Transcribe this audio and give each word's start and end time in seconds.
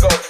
go. 0.00 0.27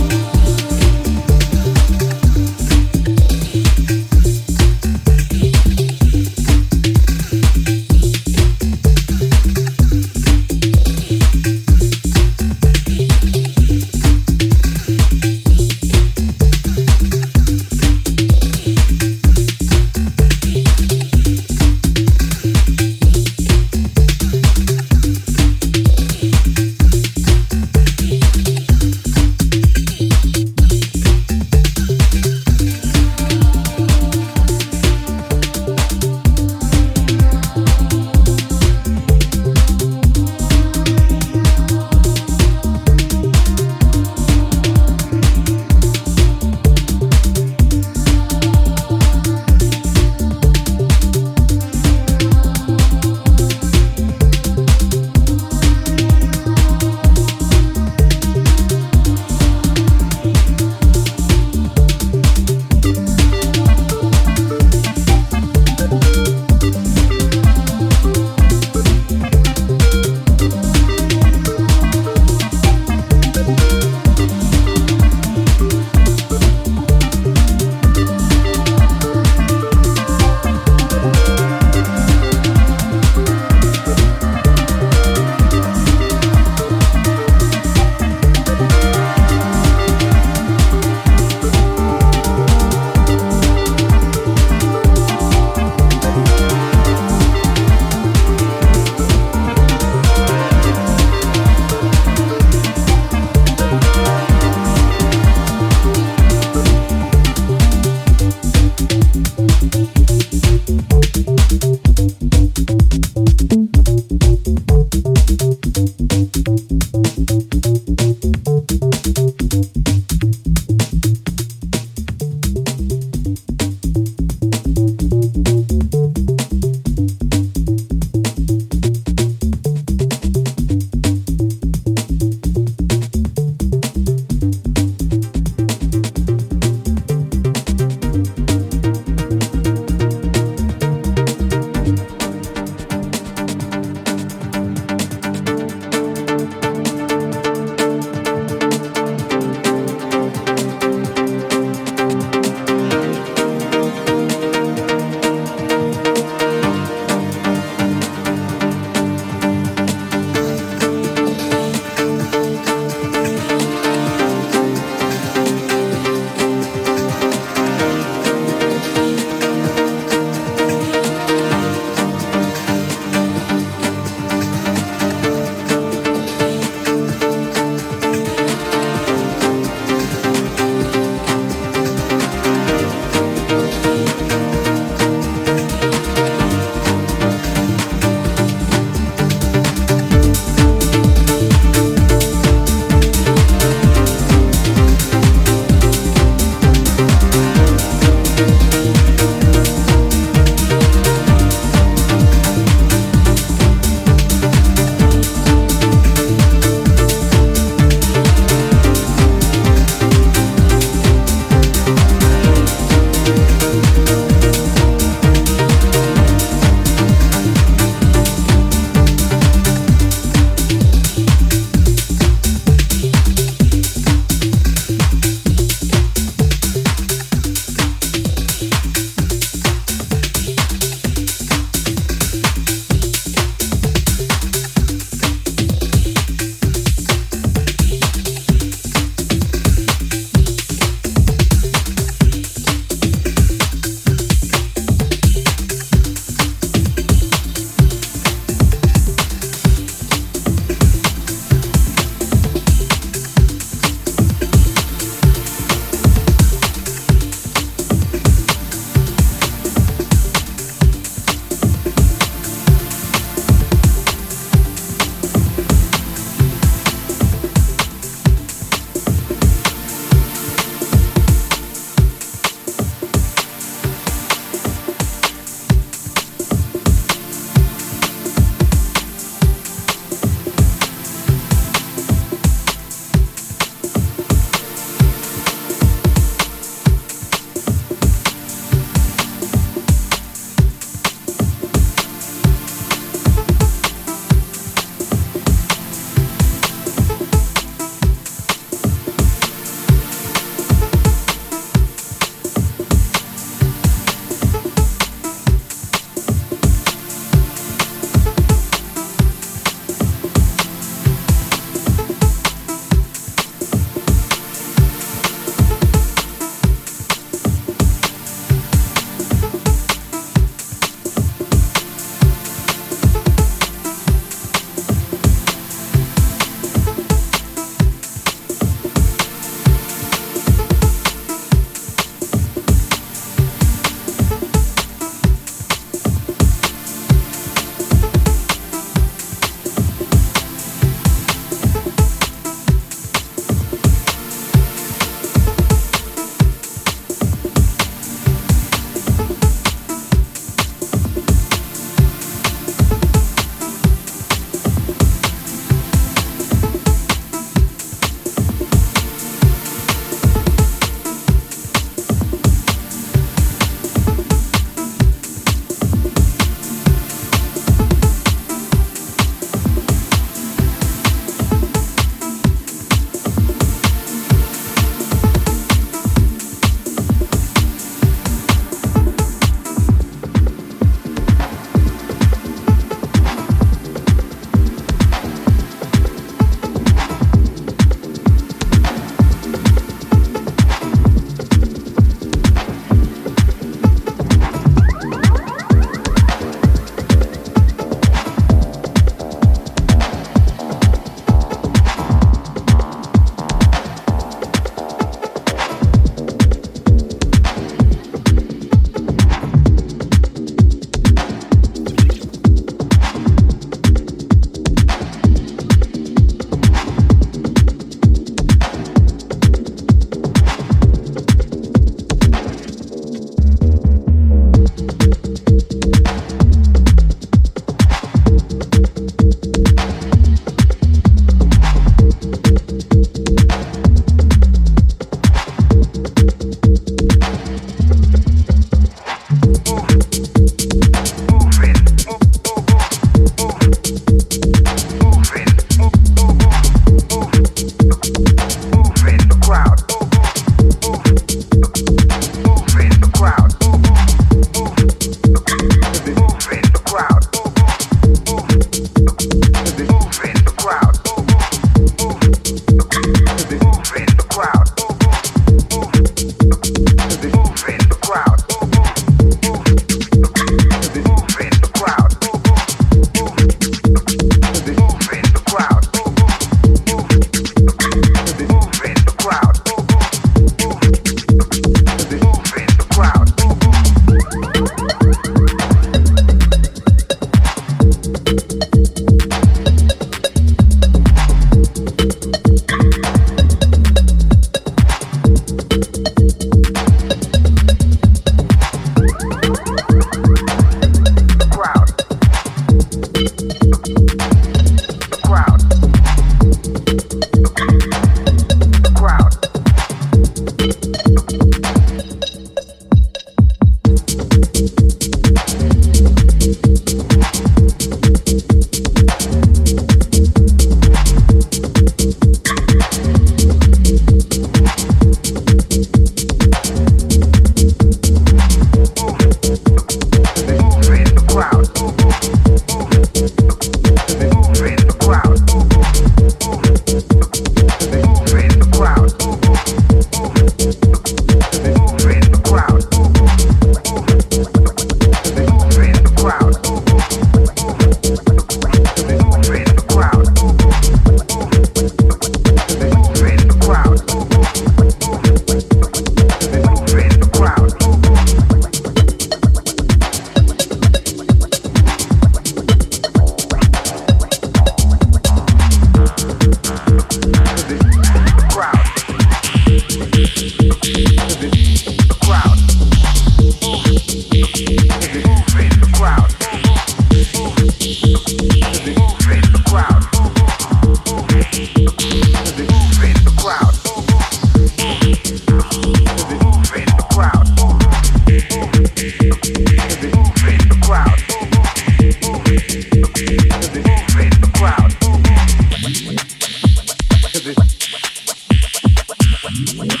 when 599.77 599.89
you 599.89 600.00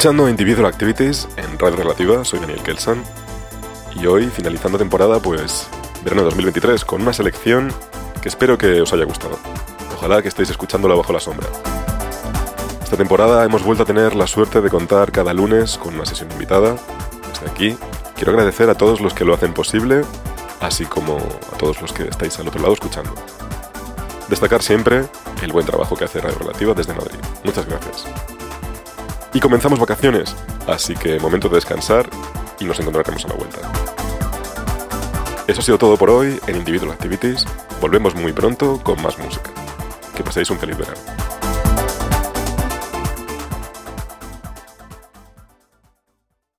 escuchando 0.00 0.30
Individual 0.30 0.64
Activities 0.64 1.28
en 1.36 1.58
Radio 1.58 1.76
Relativa, 1.76 2.24
soy 2.24 2.40
Daniel 2.40 2.62
Kelsan 2.62 3.04
y 3.94 4.06
hoy, 4.06 4.28
finalizando 4.28 4.78
temporada, 4.78 5.20
pues 5.20 5.68
verano 6.02 6.22
2023 6.22 6.86
con 6.86 7.02
una 7.02 7.12
selección 7.12 7.70
que 8.22 8.30
espero 8.30 8.56
que 8.56 8.80
os 8.80 8.94
haya 8.94 9.04
gustado. 9.04 9.38
Ojalá 9.94 10.22
que 10.22 10.28
estéis 10.28 10.48
escuchándola 10.48 10.94
bajo 10.94 11.12
la 11.12 11.20
sombra. 11.20 11.46
Esta 12.82 12.96
temporada 12.96 13.44
hemos 13.44 13.62
vuelto 13.62 13.82
a 13.82 13.86
tener 13.86 14.14
la 14.16 14.26
suerte 14.26 14.62
de 14.62 14.70
contar 14.70 15.12
cada 15.12 15.34
lunes 15.34 15.76
con 15.76 15.92
una 15.92 16.06
sesión 16.06 16.32
invitada. 16.32 16.76
Desde 17.28 17.50
aquí 17.50 17.76
quiero 18.14 18.32
agradecer 18.32 18.70
a 18.70 18.76
todos 18.76 19.02
los 19.02 19.12
que 19.12 19.26
lo 19.26 19.34
hacen 19.34 19.52
posible, 19.52 20.00
así 20.60 20.86
como 20.86 21.18
a 21.18 21.58
todos 21.58 21.82
los 21.82 21.92
que 21.92 22.04
estáis 22.04 22.38
al 22.38 22.48
otro 22.48 22.62
lado 22.62 22.72
escuchando. 22.72 23.12
Destacar 24.30 24.62
siempre 24.62 25.04
el 25.42 25.52
buen 25.52 25.66
trabajo 25.66 25.94
que 25.94 26.04
hace 26.04 26.22
Radio 26.22 26.38
Relativa 26.38 26.72
desde 26.72 26.94
Madrid. 26.94 27.18
Muchas 27.44 27.66
gracias. 27.66 28.06
Y 29.32 29.40
comenzamos 29.40 29.78
vacaciones, 29.78 30.34
así 30.66 30.94
que 30.94 31.20
momento 31.20 31.48
de 31.48 31.56
descansar 31.56 32.08
y 32.58 32.64
nos 32.64 32.80
encontraremos 32.80 33.24
a 33.24 33.28
la 33.28 33.34
vuelta. 33.34 33.60
Eso 35.46 35.60
ha 35.60 35.64
sido 35.64 35.78
todo 35.78 35.96
por 35.96 36.10
hoy 36.10 36.38
en 36.46 36.56
Individual 36.56 36.92
Activities. 36.92 37.44
Volvemos 37.80 38.14
muy 38.14 38.32
pronto 38.32 38.80
con 38.82 39.00
más 39.02 39.18
música. 39.18 39.50
Que 40.14 40.22
paséis 40.22 40.50
un 40.50 40.58
feliz 40.58 40.76
verano. 40.76 41.00